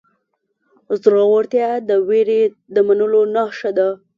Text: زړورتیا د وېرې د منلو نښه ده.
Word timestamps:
زړورتیا 1.01 1.69
د 1.89 1.89
وېرې 2.07 2.41
د 2.73 2.75
منلو 2.87 3.21
نښه 3.35 3.71
ده. 3.77 3.89